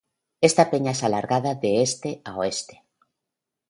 [0.49, 2.75] Esta peña es alargada de este a oeste.